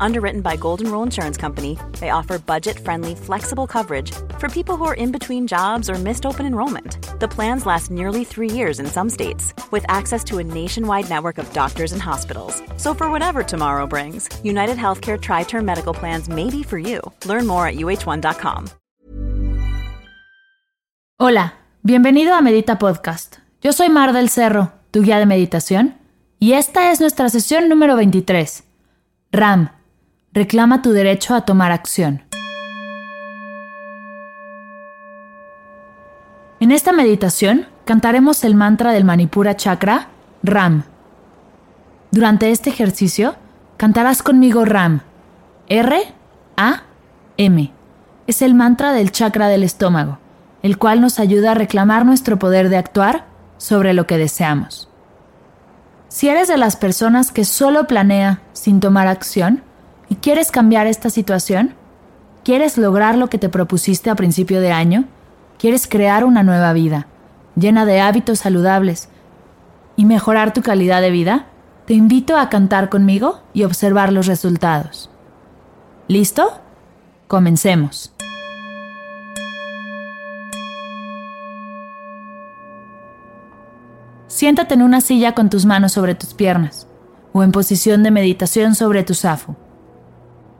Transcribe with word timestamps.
Underwritten 0.00 0.40
by 0.40 0.56
Golden 0.56 0.90
Rule 0.90 1.02
Insurance 1.02 1.36
Company, 1.36 1.78
they 2.00 2.10
offer 2.10 2.38
budget 2.38 2.78
friendly, 2.78 3.14
flexible 3.14 3.66
coverage 3.66 4.12
for 4.38 4.48
people 4.48 4.76
who 4.76 4.84
are 4.84 4.94
in 4.94 5.12
between 5.12 5.46
jobs 5.46 5.88
or 5.88 5.94
missed 5.94 6.26
open 6.26 6.46
enrollment. 6.46 6.98
The 7.20 7.28
plans 7.28 7.66
last 7.66 7.90
nearly 7.90 8.24
three 8.24 8.50
years 8.50 8.78
in 8.80 8.86
some 8.86 9.10
states, 9.10 9.54
with 9.70 9.84
access 9.88 10.22
to 10.24 10.38
a 10.38 10.44
nationwide 10.44 11.08
network 11.08 11.38
of 11.38 11.52
doctors 11.52 11.92
and 11.92 12.02
hospitals. 12.02 12.62
So, 12.76 12.94
for 12.94 13.10
whatever 13.10 13.42
tomorrow 13.42 13.86
brings, 13.86 14.28
United 14.44 14.76
Healthcare 14.76 15.20
Tri 15.20 15.44
Term 15.44 15.64
Medical 15.64 15.94
Plans 15.94 16.28
may 16.28 16.50
be 16.50 16.62
for 16.62 16.78
you. 16.78 17.00
Learn 17.24 17.46
more 17.46 17.66
at 17.66 17.76
uh1.com. 17.76 18.66
Hola, 21.18 21.54
bienvenido 21.82 22.34
a 22.34 22.42
Medita 22.42 22.78
Podcast. 22.78 23.38
Yo 23.62 23.72
soy 23.72 23.88
Mar 23.88 24.12
del 24.12 24.28
Cerro, 24.28 24.72
tu 24.90 25.02
guía 25.02 25.18
de 25.18 25.24
meditación, 25.24 25.94
y 26.38 26.52
esta 26.52 26.90
es 26.90 27.00
nuestra 27.00 27.30
sesión 27.30 27.70
número 27.70 27.96
23. 27.96 28.62
RAM 29.32 29.70
reclama 30.36 30.82
tu 30.82 30.92
derecho 30.92 31.34
a 31.34 31.46
tomar 31.46 31.72
acción. 31.72 32.22
En 36.60 36.72
esta 36.72 36.92
meditación 36.92 37.66
cantaremos 37.86 38.44
el 38.44 38.54
mantra 38.54 38.92
del 38.92 39.04
Manipura 39.04 39.56
Chakra, 39.56 40.08
RAM. 40.42 40.82
Durante 42.10 42.50
este 42.50 42.68
ejercicio 42.68 43.36
cantarás 43.78 44.22
conmigo 44.22 44.66
RAM. 44.66 45.00
R, 45.68 46.02
A, 46.58 46.82
M. 47.38 47.72
Es 48.26 48.42
el 48.42 48.54
mantra 48.54 48.92
del 48.92 49.12
chakra 49.12 49.48
del 49.48 49.62
estómago, 49.62 50.18
el 50.62 50.76
cual 50.76 51.00
nos 51.00 51.18
ayuda 51.18 51.52
a 51.52 51.54
reclamar 51.54 52.04
nuestro 52.04 52.38
poder 52.38 52.68
de 52.68 52.76
actuar 52.76 53.24
sobre 53.56 53.94
lo 53.94 54.06
que 54.06 54.18
deseamos. 54.18 54.90
Si 56.08 56.28
eres 56.28 56.46
de 56.48 56.58
las 56.58 56.76
personas 56.76 57.32
que 57.32 57.46
solo 57.46 57.86
planea 57.86 58.42
sin 58.52 58.80
tomar 58.80 59.08
acción, 59.08 59.62
¿Y 60.08 60.16
quieres 60.16 60.50
cambiar 60.50 60.86
esta 60.86 61.10
situación? 61.10 61.74
¿Quieres 62.44 62.78
lograr 62.78 63.18
lo 63.18 63.28
que 63.28 63.38
te 63.38 63.48
propusiste 63.48 64.08
a 64.08 64.14
principio 64.14 64.60
de 64.60 64.70
año? 64.70 65.04
¿Quieres 65.58 65.88
crear 65.88 66.24
una 66.24 66.42
nueva 66.42 66.72
vida, 66.72 67.08
llena 67.56 67.84
de 67.86 68.00
hábitos 68.00 68.38
saludables 68.40 69.08
y 69.96 70.04
mejorar 70.04 70.52
tu 70.52 70.62
calidad 70.62 71.00
de 71.00 71.10
vida? 71.10 71.46
Te 71.86 71.94
invito 71.94 72.36
a 72.36 72.48
cantar 72.48 72.88
conmigo 72.88 73.40
y 73.52 73.64
observar 73.64 74.12
los 74.12 74.26
resultados. 74.26 75.10
¿Listo? 76.08 76.60
Comencemos. 77.26 78.12
Siéntate 84.28 84.74
en 84.74 84.82
una 84.82 85.00
silla 85.00 85.34
con 85.34 85.50
tus 85.50 85.64
manos 85.64 85.92
sobre 85.92 86.14
tus 86.14 86.34
piernas 86.34 86.86
o 87.32 87.42
en 87.42 87.50
posición 87.50 88.02
de 88.02 88.10
meditación 88.10 88.74
sobre 88.74 89.02
tu 89.02 89.14
zafu. 89.14 89.56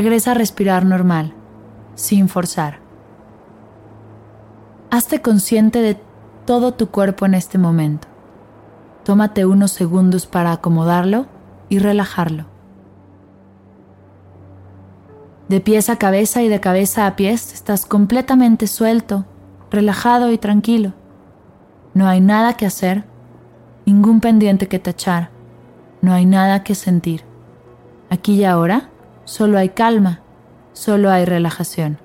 Regresa 0.00 0.30
a 0.30 0.34
respirar 0.34 0.86
normal, 0.86 1.34
sin 1.94 2.30
forzar. 2.30 2.78
Hazte 4.90 5.20
consciente 5.20 5.82
de 5.82 6.00
todo 6.46 6.72
tu 6.72 6.88
cuerpo 6.88 7.26
en 7.26 7.34
este 7.34 7.58
momento. 7.58 8.08
Tómate 9.04 9.44
unos 9.44 9.72
segundos 9.72 10.24
para 10.24 10.52
acomodarlo 10.52 11.26
y 11.68 11.80
relajarlo. 11.80 12.46
De 15.48 15.60
pies 15.60 15.90
a 15.90 15.96
cabeza 15.96 16.40
y 16.42 16.48
de 16.48 16.60
cabeza 16.60 17.06
a 17.06 17.14
pies 17.14 17.52
estás 17.52 17.84
completamente 17.84 18.68
suelto, 18.68 19.26
relajado 19.70 20.32
y 20.32 20.38
tranquilo. 20.38 20.94
No 21.92 22.08
hay 22.08 22.22
nada 22.22 22.54
que 22.54 22.64
hacer, 22.64 23.04
ningún 23.84 24.20
pendiente 24.20 24.66
que 24.66 24.78
tachar, 24.78 25.28
no 26.00 26.14
hay 26.14 26.24
nada 26.24 26.64
que 26.64 26.74
sentir. 26.74 27.22
Aquí 28.08 28.36
y 28.36 28.44
ahora 28.44 28.88
solo 29.24 29.58
hay 29.58 29.70
calma, 29.70 30.20
solo 30.72 31.10
hay 31.10 31.24
relajación. 31.24 31.98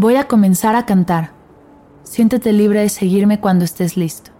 Voy 0.00 0.14
a 0.14 0.28
comenzar 0.28 0.76
a 0.76 0.86
cantar. 0.86 1.32
Siéntete 2.04 2.52
libre 2.52 2.82
de 2.82 2.88
seguirme 2.88 3.40
cuando 3.40 3.64
estés 3.64 3.96
listo. 3.96 4.30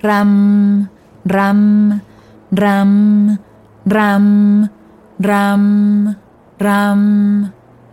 Ram, 0.00 0.88
ram, 1.26 2.00
ram, 2.50 3.38
ram, 3.84 4.70
ram, 5.18 6.16
ram. 6.58 7.52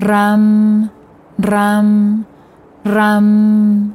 ram, 0.00 0.90
ram, 1.38 2.24
ram, 2.84 3.94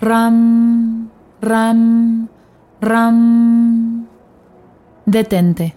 ram, 0.00 1.10
ram, 1.42 2.28
ram. 2.80 4.06
Detente. 5.06 5.74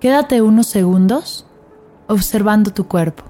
Quédate 0.00 0.40
unos 0.40 0.66
segundos 0.68 1.46
observando 2.08 2.72
tu 2.72 2.84
cuerpo. 2.84 3.29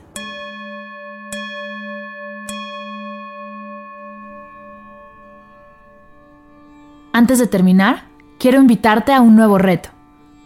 Antes 7.21 7.37
de 7.37 7.45
terminar, 7.45 8.05
quiero 8.39 8.59
invitarte 8.59 9.13
a 9.13 9.21
un 9.21 9.35
nuevo 9.35 9.59
reto. 9.59 9.89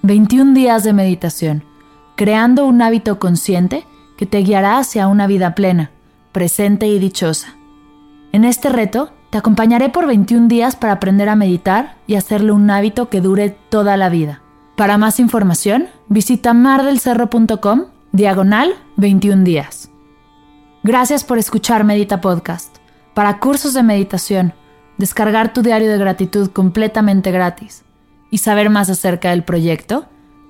21 0.01 0.53
días 0.53 0.83
de 0.83 0.91
meditación, 0.91 1.63
creando 2.17 2.65
un 2.65 2.81
hábito 2.81 3.17
consciente 3.17 3.87
que 4.17 4.25
te 4.25 4.39
guiará 4.39 4.77
hacia 4.79 5.07
una 5.07 5.25
vida 5.25 5.55
plena, 5.55 5.91
presente 6.33 6.87
y 6.87 6.99
dichosa. 6.99 7.55
En 8.33 8.43
este 8.43 8.67
reto, 8.67 9.13
te 9.29 9.37
acompañaré 9.37 9.87
por 9.87 10.05
21 10.05 10.49
días 10.49 10.75
para 10.75 10.91
aprender 10.91 11.29
a 11.29 11.37
meditar 11.37 11.95
y 12.07 12.15
hacerlo 12.15 12.53
un 12.53 12.69
hábito 12.69 13.07
que 13.07 13.21
dure 13.21 13.51
toda 13.69 13.95
la 13.95 14.09
vida. 14.09 14.41
Para 14.75 14.97
más 14.97 15.21
información, 15.21 15.87
visita 16.09 16.53
mardelcerro.com 16.53 17.85
diagonal 18.11 18.73
21 18.97 19.45
días. 19.45 19.89
Gracias 20.83 21.23
por 21.23 21.37
escuchar 21.37 21.85
Medita 21.85 22.19
Podcast. 22.19 22.79
Para 23.13 23.39
cursos 23.39 23.73
de 23.73 23.81
meditación, 23.81 24.53
descargar 24.97 25.53
tu 25.53 25.61
diario 25.61 25.91
de 25.91 25.97
gratitud 25.97 26.51
completamente 26.51 27.31
gratis 27.31 27.83
y 28.31 28.39
saber 28.39 28.69
más 28.69 28.89
acerca 28.89 29.31
del 29.31 29.43
proyecto, 29.43 30.07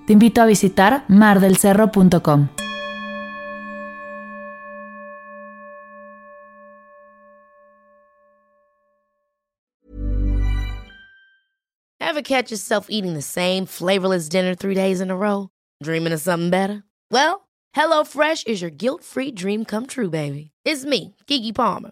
te 0.08 0.14
invito 0.14 0.42
a 0.42 0.46
visitar 0.46 1.04
mardelcerro.com. 1.08 2.50
Ever 12.00 12.22
catch 12.22 12.50
yourself 12.50 12.88
eating 12.90 13.14
the 13.14 13.22
same 13.22 13.66
flavorless 13.66 14.30
dinner 14.30 14.56
three 14.56 14.76
days 14.76 15.02
in 15.02 15.12
a 15.12 15.18
row? 15.18 15.50
Dreaming 15.84 16.14
of 16.14 16.22
something 16.22 16.50
better? 16.50 16.84
Well, 17.12 17.50
HelloFresh 17.76 18.48
is 18.48 18.62
your 18.62 18.72
guilt-free 18.72 19.32
dream 19.32 19.66
come 19.66 19.86
true, 19.86 20.10
baby. 20.10 20.52
It's 20.64 20.86
me, 20.86 21.16
Kiki 21.28 21.52
Palmer. 21.52 21.92